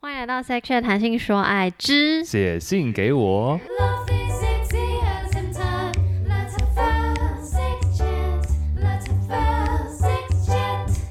[0.00, 3.58] 欢迎来到 Chat 谈性说爱之写信给我。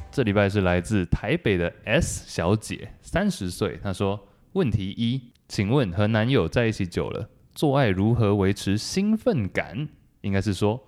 [0.09, 3.77] 这礼拜是来自台北的 S 小姐，三十岁。
[3.83, 9.89] 她说：“问题一，请问和男友在一起久了，做爱如何维持兴奋感？
[10.21, 10.81] 应该是说，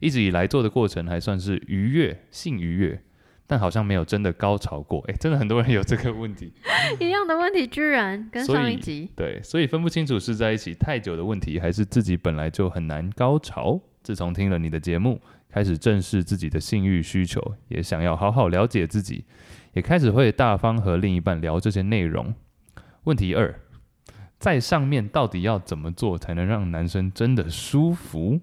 [0.00, 3.02] 一直以来做的过程还算是愉悦，性愉悦。”
[3.46, 6.52] 但好像没有真的高潮过，哎，真的很多人有这个问题，
[7.00, 13.80] 一样的问题居然跟上一集，对，所以分不清楚是在一起太久的问题，还是自己本来就很难高潮。
[14.02, 19.24] 自从听了你的节目，开始正视自己的性欲需求，也想要好好了解自己，
[19.74, 22.34] 也开始会大方和另一半聊这些内容。
[23.04, 23.54] 问题二，
[24.38, 28.40] 在上面到底要怎么做才能让男生真的舒服？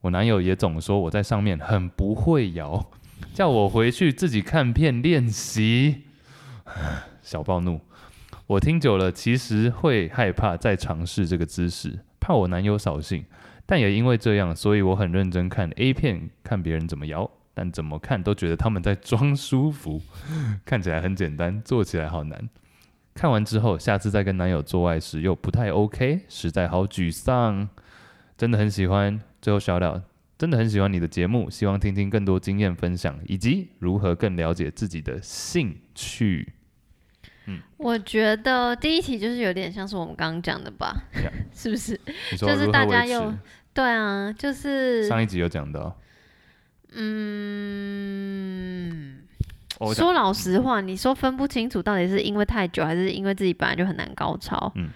[0.00, 2.90] 我男友也总说我在上面很不会摇。
[3.32, 6.02] 叫我回去自己看片练习，
[7.22, 7.80] 小暴怒。
[8.46, 13.24] 我听久了，其实会害怕再尝试这个姿势，怕我男友扫兴。
[13.64, 20.02] 但也因为这样，所以我很认真看 A 片，看别人怎么摇，但怎么看都觉得他们在装舒服，
[20.66, 22.48] 看起来很简单，做起来好难。
[23.14, 27.68] 看完之后，下次再跟男友做爱时又不太 OK，实在好沮丧。
[28.36, 30.02] 真的很喜欢，最后小了。
[30.40, 36.54] 真的很喜欢你的节目，希望听听更多经验分享，以及如何更了解自己的兴趣。
[37.44, 41.30] 嗯，我觉得第一题就是有点像是我们刚刚讲的吧，yeah.
[41.52, 42.00] 是不是？
[42.38, 43.34] 就是大家又
[43.74, 46.00] 对啊，就是上一集有讲到。
[46.92, 47.58] 嗯，
[49.94, 54.72] 说老实话，你说分不清楚到底是因为太久，还是因为自己本来就很难高超？
[54.76, 54.88] 嗯。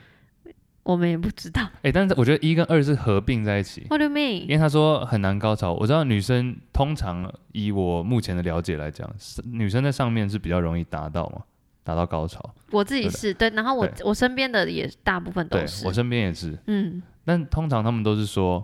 [0.84, 3.86] 我们也不知道，哎、欸，但是我觉得一跟二是合并在一起。
[3.88, 4.42] What do you mean？
[4.42, 11.42] 因为他说很难高潮，我知道女生通常以我目前的了解来讲，是女生在上面是比较容易达到嘛，
[11.82, 12.54] 达到高潮。
[12.70, 17.02] 我自己是对，对，然后我我身边的也大部分都是，对，我身边也是，嗯。
[17.24, 18.62] 但通常他们都是说，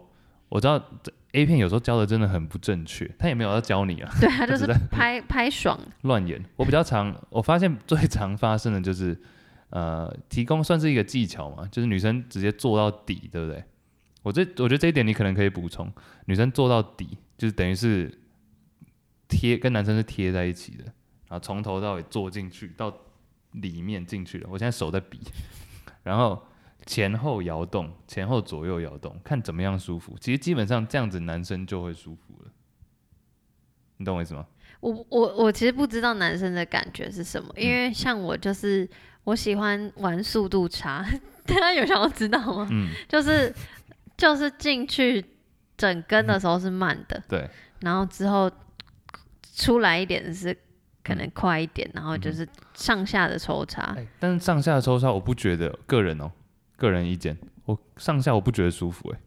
[0.51, 0.79] 我知道
[1.33, 6.45] A 片有时候教的真的很不正确，他也没有要教你啊，对，他就是 拍拍爽，乱演。
[6.57, 9.19] 我比较常，我发现最常发生的就是。
[9.71, 13.65] 呃，提供算是一个技巧嘛，就是女生直接做到底，对不对？
[14.23, 15.91] 我这我觉得这一点你可能可以补充，
[16.27, 18.13] 女生做到底就是等于是
[19.29, 20.85] 贴跟男生是贴在一起的，
[21.29, 22.93] 然后从头到尾做进去到
[23.53, 24.49] 里面进去了。
[24.51, 25.21] 我现在手在比，
[26.03, 26.45] 然后
[26.85, 30.17] 前后摇动，前后左右摇动，看怎么样舒服。
[30.21, 32.51] 其实基本上这样子男生就会舒服了，
[33.99, 34.47] 你懂我意思吗？
[34.81, 38.91] 我我我其实不知道男生的感觉是什么，因为像我就是。
[39.25, 41.05] 我喜欢玩速度差，
[41.47, 42.69] 大家有想要知道吗？
[42.71, 43.55] 嗯，就是
[44.17, 45.25] 就是进去
[45.77, 47.49] 整根的时候是慢的，对，
[47.81, 48.51] 然后之后
[49.55, 50.57] 出来一点是
[51.03, 53.83] 可能快一点，然后就是上下的抽插。
[53.97, 56.31] 欸，但是上下的抽插我不觉得，个人哦，
[56.77, 59.19] 个人意见，我上下我不觉得舒服，欸，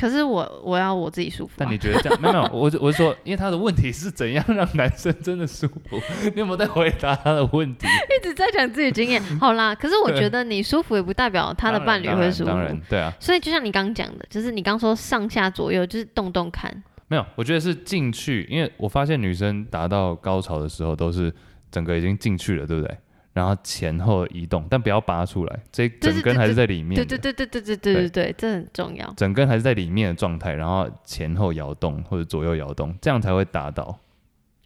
[0.00, 1.56] 可是我我要我自己舒服，啊。
[1.58, 2.18] 但你觉得这样？
[2.22, 6.00] 没有没有，我我是说，因为他的问题是怎样让男生真的舒服？
[6.34, 7.86] 你有没有在回答他的问题？
[7.86, 9.20] 一直在讲自己经验。
[9.38, 12.50] 好啦，可是我觉得你舒服也不代表他的伴侣会舒服。
[12.50, 13.12] 当然，当然对啊。
[13.20, 16.82] 所以就像你刚刚讲的，就是你刚说上下左右，就是动动看。
[17.08, 21.30] 没有，我觉得是进去，因为我发现女生达到高潮的时候都是
[21.70, 22.96] 整个已经进去了，对不对？
[23.40, 26.94] 然后前后移动，但不要拔出来，这整根还是在里面。
[26.94, 29.10] 对对对对对对对对对，这很重要。
[29.16, 33.98] 整根还是在里面的状态，然后前后摇动或者左右摇动，这样才会打到。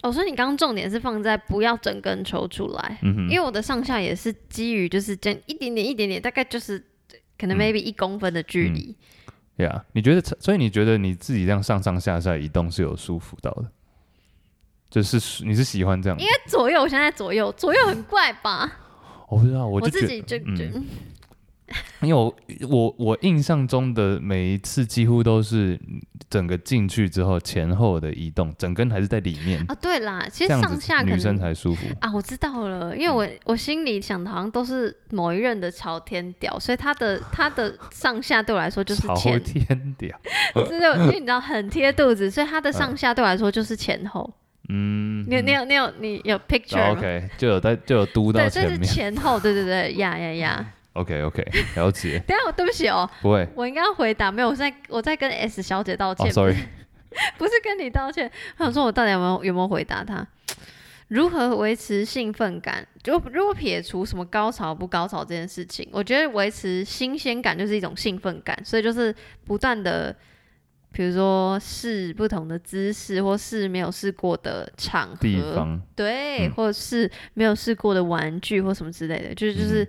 [0.02, 2.98] 哦，所以你刚刚重点是放在不要整根抽出来，
[3.30, 6.84] 因为我的上下也是基于就是这一点点一点点，大概就是
[7.38, 8.96] 可能 maybe 一公分的距离。
[9.56, 10.20] 对啊，你觉得？
[10.40, 13.66] 所以你觉得你自己这样上上下下移动是有舒服到的？
[14.94, 18.70] 就是你是喜欢这样，因为左右，我现在左右左右很怪吧？
[19.28, 20.86] 我不知道，我自己就觉得，嗯、
[22.02, 22.32] 因为我
[22.68, 25.76] 我我印象中的每一次几乎都是
[26.30, 29.74] 整个进去之后前后的移动，整根还是在里面啊。
[29.82, 32.12] 对啦，其实上下女生才舒服啊。
[32.14, 40.16] 我知道了，因为我、嗯、我心里想的好像都是某一任的朝天屌，所以他的他的上下对我来说就是前朝天屌，
[40.54, 44.32] 就是因为你知道很贴肚子，所以他的上下对我来说就是前后。
[44.76, 52.18] 嗯，你有你有你有你有 picture，OK，就有在就有嘟到前面，对，这是前后，对对对，呀呀呀， OK OK，了解。
[52.26, 56.56] 等下我对不起哦，不会，我应该要回答，没有，我在我在跟 S 小姐道歉，oh，sorry，
[57.38, 58.28] 不是跟你道歉，
[58.58, 60.26] 我想说我到底有没有有没有回答他？
[61.06, 62.84] 如何维持兴奋感？
[63.00, 69.14] 就如果撇除什么高潮不高潮这件事情，我觉得维持新鲜感就是一种兴奋感，所以就是
[69.46, 70.14] 不断的。
[70.94, 79.84] 比如说试不同的姿势，或是没有试过的场合，对，嗯、或者是没有试过的玩具或什么之类的，就是就是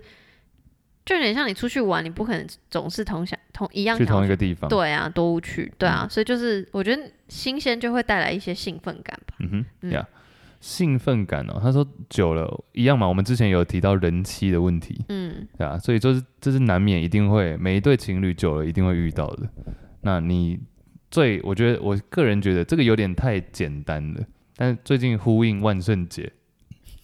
[1.04, 4.68] 就有点像你出去玩，你不可能总是同想同一样去同一个地方。
[4.68, 9.36] 对啊，多无趣，对啊，嗯、所以就是我觉得新鲜就会带来一些兴奋感吧。
[9.38, 10.16] 嗯哼，呀、yeah，
[10.60, 11.60] 兴奋感哦。
[11.62, 19.48] 他说久了一样嘛，我们之前有提到人妻的问题，嗯，对啊，所以就是这是难免一定会每一对情侣久了一定会遇到的。
[20.02, 20.58] 那你
[21.10, 24.20] 最我觉得我个人觉得这个有点太简单了，
[24.56, 26.32] 但是最近呼应万圣节。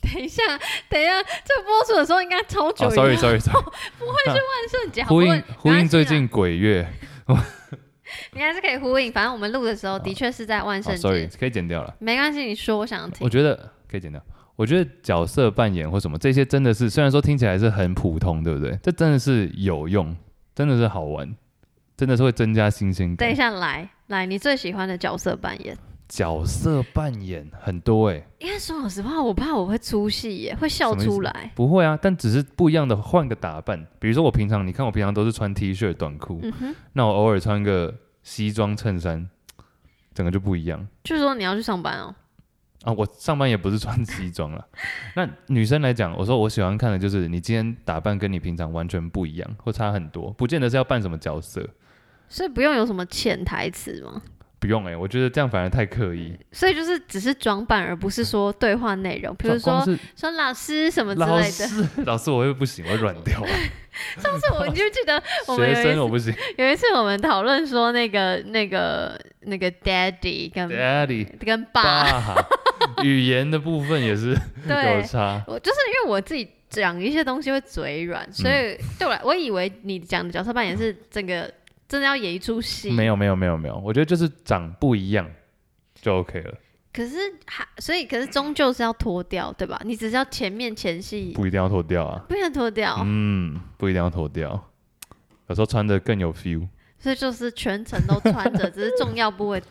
[0.01, 0.43] 等一下，
[0.89, 2.91] 等一下，这播出的时候应该超久。
[2.91, 3.63] Sorry，Sorry，Sorry，
[3.99, 5.05] 不会是万圣节。
[5.05, 6.87] 呼应呼应最近鬼月，
[8.33, 9.13] 你还是可以呼应。
[9.13, 11.01] 反正我们录的时候的确是在万圣节。
[11.01, 11.95] Sorry，可以剪掉了。
[12.01, 13.25] 没关系，你说，我想听。
[13.25, 14.21] 我觉得可以剪掉。
[14.57, 18.77] 我觉得角色扮演或什么这些真的是，虽然说听起来是很普通，对不对？
[18.83, 20.17] 这真的是有用，
[20.55, 21.33] 真的是好玩，
[21.97, 23.17] 真的是会增加新鲜感。
[23.17, 25.77] 等一下，来来，你最喜欢的角色扮演。
[26.09, 31.51] 角色扮演很多哎、欸，应该说老实话，我怕我会出戏耶，会笑出来。
[31.55, 33.83] 不会啊，但只是不一样的换个打扮。
[33.99, 39.27] 比如说我平常，你看我平常都是穿 T 恤短裤，嗯，那我偶尔穿个西装衬衫，
[40.13, 40.87] 整个就不一样。
[41.03, 42.15] 就是说你要去上班哦？
[42.83, 44.67] 啊，我上班也不是穿西装了。
[45.17, 51.67] 那女生来讲，我说我喜欢看的就是你今天打扮跟你平常完全不一样，或差很多，不见得是要扮什么角色。
[52.33, 54.23] 所以不用有什么潜台词吗？
[54.59, 56.35] 不用哎、欸，我觉得这样反而太刻意。
[56.51, 59.35] 所以就是只是装扮，而不是说对话内容。
[59.37, 59.85] 比如说
[60.17, 61.35] 说老师什么之类的。
[61.35, 63.49] 老师， 老师我又不行，我软掉了。
[64.17, 66.35] 上次我你就记得我们学生我不行。
[66.57, 72.35] 有一次我们讨论说那个那个那个 daddy 跟 daddy 跟爸，
[73.03, 74.31] 语言的部分也是
[74.65, 75.45] 有差。
[75.47, 81.53] 我就是因为我自己讲一些东西会嘴软，所以对我来，我以为你讲的角色扮演是整个。
[81.93, 82.91] 真的要演一出戏？
[82.91, 85.31] 没有没有没有没有，我觉得就是长不一样
[85.95, 86.55] 就 OK 了。
[86.91, 89.79] 可是还所以可是终究是要脱掉，对吧？
[89.85, 92.97] 你只是要前面前戏，不一定要脱掉啊，不一定要脱掉。
[93.05, 94.71] 嗯，不一定要脱掉，
[95.49, 96.67] 有时候穿的更有 feel。
[96.99, 99.63] 所以就是全程都穿着， 只是重要部位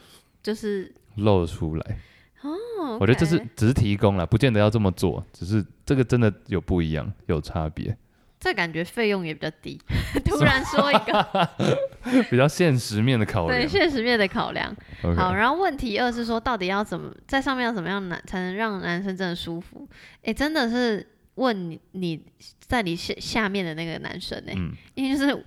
[0.43, 1.97] 就是露出来。
[2.41, 7.97] 哦，okay、我觉得这是只是提供了，不见得要这么做，只是这个真的有不一样，有差别。
[8.41, 9.79] 这感觉费用也比较低。
[10.25, 11.49] 突然说一个
[12.27, 14.75] 比较现实面的考量，对现实面的考量。
[15.03, 15.15] Okay.
[15.15, 19.87] 好，然后问题二是说，到底要怎么在上面要怎么样男才能让男生真的舒服？
[20.23, 22.19] 哎，真的是问你你
[22.59, 24.51] 在你下下面的那个男生呢？
[24.55, 25.45] 嗯，因为就是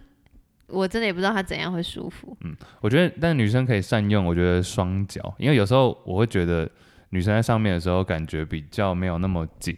[0.68, 2.36] 我真的也不知道他怎样会舒服。
[2.42, 6.70] 嗯，我觉得，但女生可以善用，我觉得双脚，因为有时候我会觉得
[7.10, 9.76] 女生在上面的时候感觉比较没有那么紧。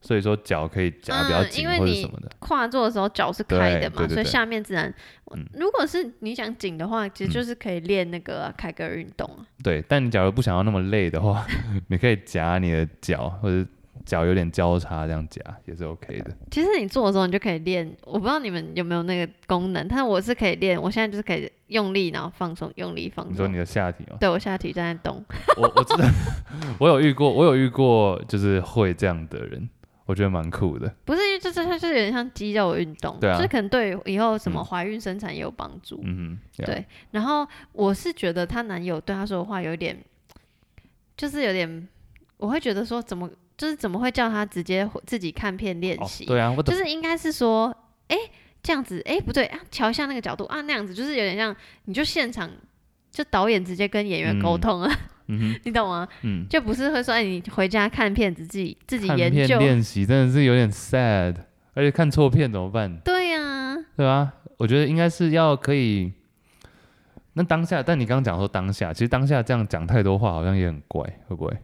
[0.00, 4.92] 所以说脚可以夹比较紧或者什么的，跨坐的时候脚是开的嘛，所以下面自然，
[5.52, 9.44] 如果是你想紧的话，其实就是可以练那个凯格尔运动啊。
[9.62, 11.46] 对，但你假如不想要那么累的话，
[11.88, 13.68] 你可以夹你的脚，或者
[14.06, 16.34] 脚有点交叉这样夹也是 OK 的。
[16.50, 23.34] 其实你做的时候你就可以练，我不知道你们有没有那个功能，但是我是可以练，我现在就是可以用力然后放松，用力放松。
[23.34, 24.16] 你说你的下体吗？
[24.18, 25.22] 对，我下体在那动。
[25.58, 26.08] 我我知道，
[26.80, 29.68] 我有遇过，我有遇过，就是会这样的人。
[30.10, 36.84] 我觉得蛮酷的，不是因为这这它是有点像肌肉运动，对啊，就是可能对以后什么怀孕生产也有帮助，嗯哼，对。
[37.12, 39.96] 然后我是觉得她男友对她说的话有点，
[41.16, 41.88] 就是有点，
[42.38, 46.24] 我会觉得说怎么就是怎么会叫她直接自己看片练习？
[46.26, 47.72] 对啊，就是应该是说，
[48.08, 48.16] 哎，
[48.62, 52.50] 这样子，哎，不对啊，调一下那个角度啊，那样子就是有点像，你就现场
[53.12, 54.90] 就导演直接跟演员沟通啊。
[54.92, 54.98] 嗯、
[55.64, 56.06] 你懂吗？
[56.22, 61.36] 嗯，就不是会说，哎，你回家看片子，自己自己研究练习，真的是有点 sad，
[61.74, 62.98] 而且看错片怎么办？
[63.04, 64.32] 对呀、啊，对吧？
[64.58, 66.12] 我觉得应该是要可以。
[67.34, 71.56] 那当下，但你刚刚讲说当下，其实当下这样讲太多话，好像也很怪，会不会？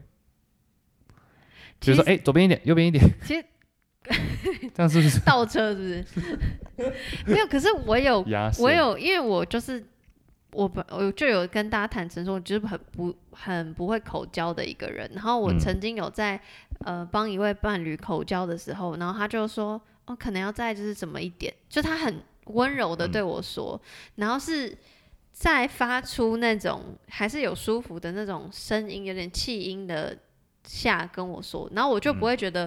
[1.79, 3.03] 就是说，哎，左边一点，右边一点。
[3.23, 3.45] 其实
[4.73, 5.75] 这样是不是倒车？
[5.75, 6.93] 是不是？
[7.27, 8.25] 没有，可是我有，
[8.59, 9.85] 我有，因为我就是。
[10.57, 15.07] 我本我就有跟大家坦诚说，我就是很不很不会口交的一个人。
[15.13, 16.35] 然后我曾经有在、
[16.79, 24.75] 嗯、呃帮一位伴侣口交的时候，然后他就说，哦，可能要再就是怎么一点，就他很温柔的对我说，嗯、然后是
[25.31, 30.17] 在发出那种还是有舒服的那种声音，有点气音的
[30.63, 32.65] 下跟我说，然后我就不会觉得，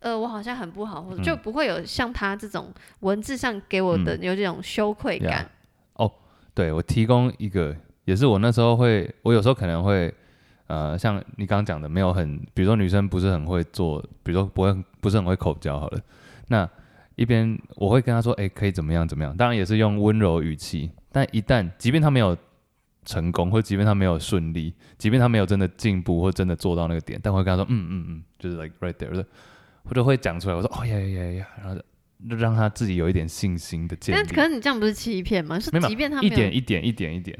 [0.00, 5.50] 嗯、呃，我好像很不好，或者就不会有像他这种文字上给我的有这种羞愧感。
[6.54, 10.12] 对，我提供一个，也是我那时候会，我有时候可能会，
[10.66, 16.00] 呃，像你刚刚讲的，没有很，比如说女生不是很会做，比如说不会，不是很会口交好了，
[16.48, 16.68] 那
[17.16, 22.36] 一边我会跟她说，哎，可以怎么样怎么样，当然也是用温柔语气，但一旦，即便她没有
[23.04, 29.24] 成功，或即便她没有顺利，即便她没有真的进步或真的做到那个点，但我会跟她说，嗯嗯嗯，就是 like right there，
[29.84, 31.80] 或者会讲出来，我说，哦呀呀呀呀，然后
[32.28, 34.22] 让他自己有一点信心的建立。
[34.22, 35.58] 但可是你这样不是欺骗吗？
[35.58, 37.38] 是即便他一点一点一点一点，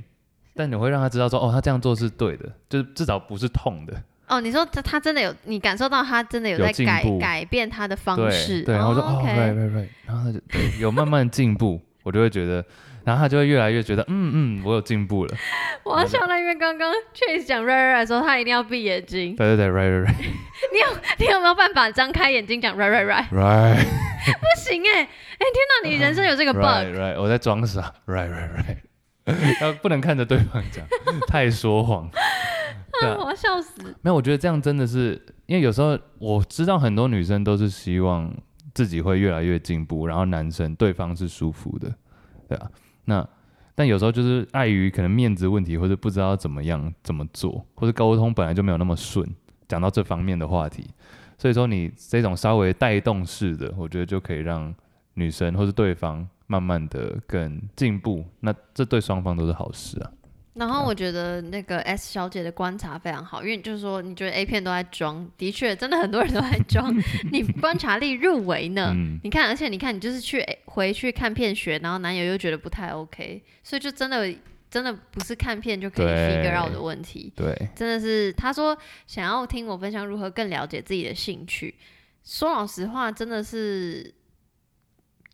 [0.55, 4.03] 但你会让他知道说，哦，他这样做是对的，就是至少不是痛的。
[4.27, 8.63] 哦，你说他他真的有，你感受到他真的有在改改变他的方式。
[8.63, 12.65] 对，然后说哦，right right right，然后他就对有慢慢进步，我就会觉得。
[13.05, 15.35] 然后他就会越来越觉得，嗯嗯，我有进步了。
[15.85, 19.35] 我要笑，因为刚刚 Chase 讲 right right 的时候，他一定要闭眼睛。
[19.37, 20.15] 对对对，right right right。
[20.73, 20.87] 你有
[21.19, 23.85] 你有没有办法张开眼睛讲 right right right？right。
[23.85, 26.61] 不行哎、欸，哎天哪，你人生有这个 bug。
[26.63, 27.93] right right，我在装傻。
[28.07, 28.77] right right right。
[29.63, 30.85] 要不能看着对方讲，
[31.27, 32.09] 太说谎。
[33.01, 33.83] 啊，我要笑死。
[34.03, 38.31] 没有，我觉得这样真的是，因为有时候我知道很多女生都是希望
[38.75, 41.95] 自己会越来越进步，然后男生对方是舒服的，
[42.49, 42.71] 对啊。
[43.11, 43.29] 那，
[43.75, 49.29] 但有时候就是碍于可能面子问题，或者不知道怎么样怎么做，或者沟通本来就没有那么顺，
[49.69, 50.87] 讲到这方面的话题，
[51.37, 54.73] 所以说你这种稍微带动式的，我觉得就可以让
[55.15, 60.11] 女生或是对方慢慢的更进步，那这对双方都是好事啊。
[60.55, 66.93] 然后我觉得那个 S 小姐的观察非常好，因为就是说你觉得 A 片都在装，的确真的很多人都在装，
[67.31, 68.93] 你观察力入围呢？
[68.93, 74.35] 嗯、你看，而且你看，你就是去回去看片学，然后男友又觉得不太 OK，所以就真的
[74.69, 78.77] 真的不是看片就可以 figure out 的问题，对，真的是他说
[79.07, 81.75] 想要听我分享如何更了解自己的兴趣，
[82.25, 84.13] 说老实话，真的是。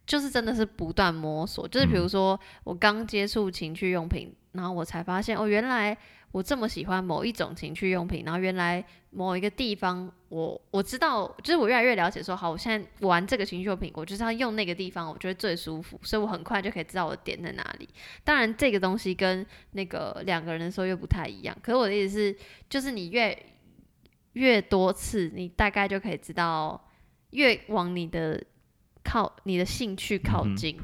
[0.06, 5.96] 就是真的是不断摸索，就是比如说我刚接触情趣用品，然后我才发现哦，原来
[6.32, 17.88] 我这么喜欢某一种情趣用品，然后原来某一个地方我我知道，就是我越来越了解说，好，我现在玩这个情趣用品，我就是要用那个地方，我觉得最舒服，所以我很快就可以知道我的点在哪里。
[18.24, 22.36] 当然，这个东西跟那个两个人的时候又不太一样，可是我的意思是，
[22.68, 23.36] 就是你越
[24.32, 26.88] 越多次，你大概就可以知道，
[27.30, 28.42] 越往你的。
[29.08, 30.76] 靠你的兴趣靠近，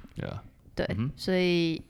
[0.77, 0.87] 对
[1.17, 1.83] 所以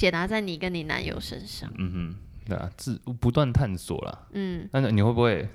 [0.00, 1.70] 解答在你跟你男友身上。
[1.76, 2.16] 嗯哼，
[2.48, 4.26] 对啊，自不断探索啦。
[4.32, 5.46] 嗯，那你会不会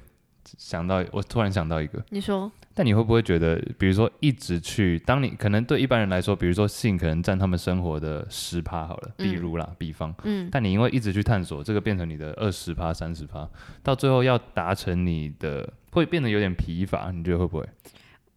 [0.44, 1.04] 想到？
[1.12, 13.50] 我突然想到一个，你说，但你会不会觉得，比如说一直去，当你可能对一般人来说，比如说性可能占他们生活的十趴好了，比如啦，比方，嗯，但你因为一直去探索，这个变成你的二十趴、三十趴，
[13.82, 17.68] 到最后要达成你的，会变得有点疲乏，你觉得会不会？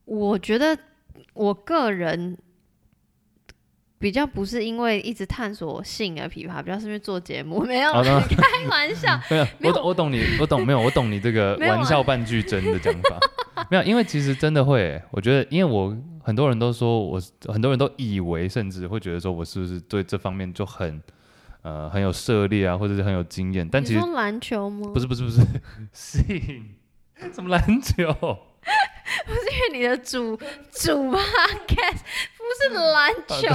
[0.07, 0.79] 我觉得。
[1.35, 2.37] 我个人
[3.99, 8.05] 比较不是因为一直探索性而琵琶，比较是因为做节目没有、oh.
[8.05, 9.19] 开玩笑。
[9.28, 13.19] 没有，我懂，我懂你，我懂没有，我懂你这个 玩笑半句真的讲法。
[13.71, 21.02] 没有，因为其实真的会、欸，我觉得，因为我很多人都说我，很多人都以为，甚至会觉得说我是不是对这方面就很
[21.62, 23.69] 呃很有涉猎啊，或者是很有经验。
[23.69, 24.93] 但其实篮球吗？
[24.95, 25.40] 不是，不是，不是
[25.93, 26.76] 性，
[27.35, 28.14] 什么篮球？
[29.27, 30.37] 不是因为你的主
[30.73, 32.00] 主 podcast
[32.37, 33.55] 不是篮球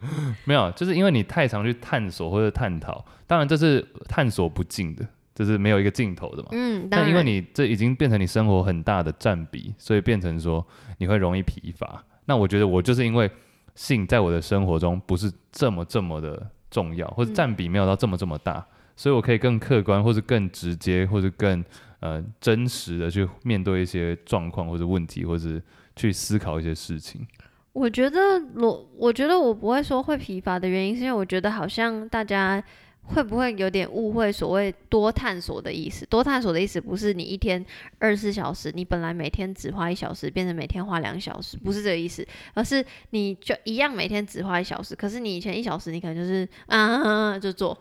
[0.44, 6.48] 没有，就是因为你太常去探索或者探讨，当然这是探索不尽的，这是没有一个尽头的嘛。
[6.52, 10.64] 嗯，但因为你这已经变成你生活很大的占比，所以变成说
[10.98, 12.04] 你会容易疲乏。
[12.26, 13.30] 那我觉得我就是因为
[13.74, 18.64] 性在我的生活中不是这么这么的重要，或者占比没有到这么这么大，嗯、
[18.96, 21.64] 所以我可以更客观，或者更直接，或者更。
[22.00, 25.60] 呃，真实的去面对一些状况或者问题，或者
[25.96, 27.26] 去思考一些事情。
[27.72, 28.18] 我觉得
[28.56, 32.62] 我，我觉得我不会说会疲乏的原因，是因为我觉得好像大家。
[33.10, 34.30] 会不会有点误会？
[34.30, 37.64] 所谓多探索的意思，多探索的意思不是你一天
[37.98, 47.74] 二十四小时，你本来每天只花一小时，变成每天花两小时，不是这个意思，而是你就一样每天只花一小时，可是你以前一小时你可能就是啊就做，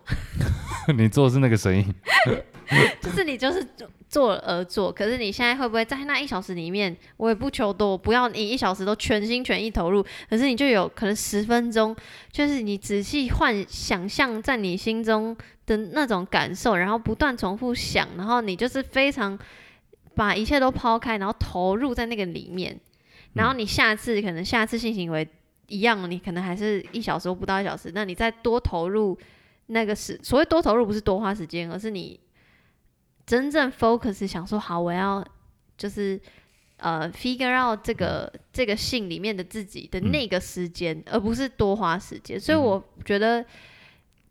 [0.97, 1.85] 你做是那个声音，
[3.01, 3.65] 就是你就是
[4.07, 11.95] 做而做，可是你现在会不会在那一小时里面，我也不求多，不要你一小时都全心全意投入，可是你就有可能十分钟，
[12.31, 15.35] 就是你仔细幻想象在你心中。
[15.67, 19.37] 的那种感受，然后不断重复想，然后你就是非常
[20.15, 22.79] 把一切都抛开，然后投入在那个里面，
[23.33, 25.27] 然后你下次可能下次性行为
[25.67, 29.17] 一样，你可能还是一小时或不到一小时，那你再多投入
[29.65, 32.17] 那个时，所谓多投入不是多花时间，而是你
[33.27, 35.23] 真正 focus 想说好，我要
[35.77, 36.19] 就是
[36.77, 43.45] 呃 figure out 这个这个信里面的自己的那个时间，而不是多花时间，所以我觉得。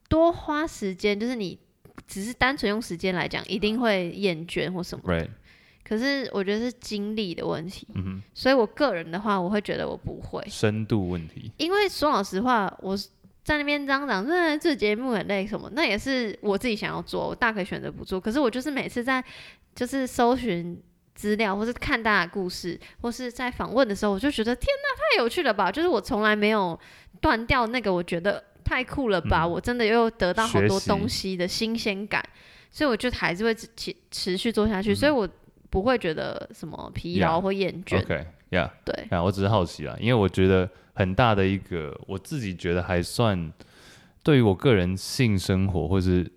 [0.09, 1.59] 多花时间，就是你
[2.07, 5.05] 只是单纯用时间来讲，一定会厌倦或什么。
[5.13, 5.29] Right.
[5.83, 7.89] 可是我觉得是精力的问题。
[7.93, 8.23] 嗯哼。
[8.33, 10.45] 所以我个人的话，我会觉得我不会。
[10.47, 11.51] 深度问题。
[11.57, 12.97] 因为说老实话，我
[13.47, 18.21] 在那边嚷嚷，那这节目很累什么，那也是我自己想要做，我大可以选择不做。
[18.21, 19.23] 可是我就是每次在
[19.73, 20.77] 就是搜寻
[21.15, 25.71] 资料，或是看大家的故事，或是在访问的时候，我就觉得天哪，太有趣了吧！
[25.71, 26.77] 就是我从来没有
[27.21, 29.45] 断掉那个，我觉得太酷了吧！
[29.45, 32.21] 嗯、我真的又得到好多东西的新鲜感，
[32.73, 35.29] 所以我就还是会持持续做下去，嗯、所以我
[35.71, 38.05] 不会觉得什么疲劳或厌倦。
[38.05, 43.53] Yeah, Okay, 对，啊，我只是好奇啦，因为我觉得很大的一个，我自己觉得还算。
[44.23, 46.29] 对于我个人性生活，或是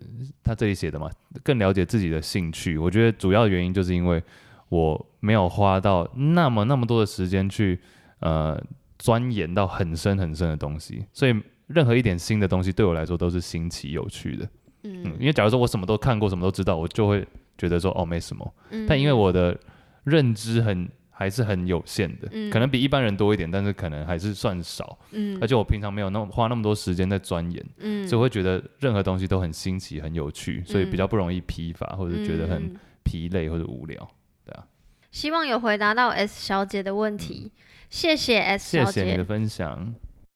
[0.44, 1.10] 他这里写的嘛，
[1.42, 2.78] 更了解自己的兴趣。
[2.78, 4.22] 我觉得主要原因就是因为
[4.68, 7.80] 我没有花到那么那么多的时间去
[8.20, 8.56] 呃
[8.96, 11.34] 钻研到很深很深的东西，所以
[11.66, 14.48] 任何一点新的东西对我来说都是新奇有趣的。
[14.84, 17.26] 嗯，嗯，因为假如说我什么都看过，什么都知道，我就会
[17.58, 18.54] 觉得说哦没什么。
[18.70, 19.58] 嗯，但因为我的
[20.04, 20.88] 认知很。
[21.20, 24.98] 还是很有限的，嗯、可能比一般人多一点，但是可能还是算少。
[25.10, 32.74] 嗯，而且我平常没有那么花那么多时间在钻研，嗯，所以我会觉得任何东西都很新奇、很有趣，所以比较不容易疲乏或者觉得很
[33.04, 34.10] 疲累或者无聊，
[34.46, 34.64] 对啊。
[35.10, 37.60] 希望有回答到 S 小姐的问题，嗯、
[37.90, 39.94] 谢谢 S 小姐，谢谢你的分享。